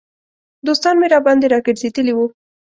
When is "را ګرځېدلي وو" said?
1.53-2.25